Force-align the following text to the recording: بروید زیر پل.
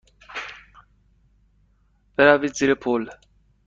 بروید 2.17 2.53
زیر 2.57 2.73
پل. 2.73 3.03